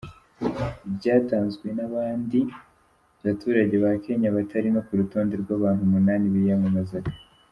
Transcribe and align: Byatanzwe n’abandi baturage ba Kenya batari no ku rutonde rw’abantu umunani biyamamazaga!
Byatanzwe 0.95 1.67
n’abandi 1.77 2.39
baturage 3.23 3.75
ba 3.83 3.91
Kenya 4.03 4.29
batari 4.37 4.67
no 4.75 4.81
ku 4.85 4.91
rutonde 4.99 5.33
rw’abantu 5.41 5.81
umunani 5.83 6.25
biyamamazaga! 6.35 7.11